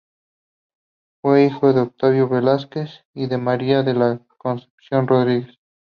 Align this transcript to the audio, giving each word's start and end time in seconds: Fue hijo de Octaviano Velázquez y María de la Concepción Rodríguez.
Fue 1.21 1.45
hijo 1.45 1.73
de 1.73 1.81
Octaviano 1.81 2.27
Velázquez 2.27 3.05
y 3.13 3.27
María 3.27 3.83
de 3.83 3.93
la 3.93 4.19
Concepción 4.39 5.05
Rodríguez. 5.07 5.59